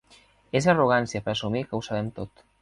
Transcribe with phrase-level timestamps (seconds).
[0.59, 2.45] És arrogància per assumir que ho sabem tot.